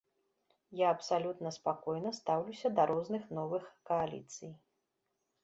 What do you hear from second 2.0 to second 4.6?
стаўлюся да розных новых кааліцый.